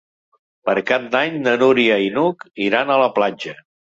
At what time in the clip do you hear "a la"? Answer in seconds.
2.95-3.13